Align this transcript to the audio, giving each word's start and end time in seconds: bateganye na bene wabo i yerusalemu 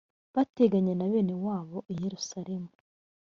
bateganye 0.35 0.93
na 0.95 1.05
bene 1.11 1.35
wabo 1.45 1.77
i 1.93 1.95
yerusalemu 2.03 2.71